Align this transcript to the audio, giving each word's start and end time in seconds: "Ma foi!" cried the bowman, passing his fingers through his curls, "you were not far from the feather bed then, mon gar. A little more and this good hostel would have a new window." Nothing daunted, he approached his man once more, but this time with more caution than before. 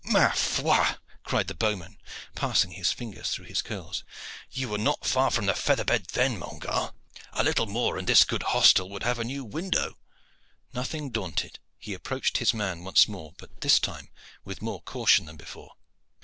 "Ma 0.03 0.31
foi!" 0.31 0.95
cried 1.23 1.45
the 1.47 1.53
bowman, 1.53 1.95
passing 2.33 2.71
his 2.71 2.91
fingers 2.91 3.29
through 3.29 3.45
his 3.45 3.61
curls, 3.61 4.03
"you 4.49 4.67
were 4.67 4.79
not 4.79 5.05
far 5.05 5.29
from 5.29 5.45
the 5.45 5.53
feather 5.53 5.83
bed 5.83 6.05
then, 6.13 6.39
mon 6.39 6.57
gar. 6.57 6.95
A 7.33 7.43
little 7.43 7.67
more 7.67 7.99
and 7.99 8.07
this 8.07 8.23
good 8.23 8.41
hostel 8.41 8.89
would 8.89 9.03
have 9.03 9.19
a 9.19 9.23
new 9.23 9.43
window." 9.45 9.99
Nothing 10.73 11.11
daunted, 11.11 11.59
he 11.77 11.93
approached 11.93 12.39
his 12.39 12.51
man 12.51 12.83
once 12.83 13.07
more, 13.07 13.35
but 13.37 13.61
this 13.61 13.79
time 13.79 14.09
with 14.43 14.59
more 14.59 14.81
caution 14.81 15.27
than 15.27 15.37
before. 15.37 15.75